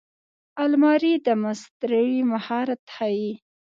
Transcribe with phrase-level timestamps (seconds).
[0.63, 3.31] الماري د مستري مهارت ښيي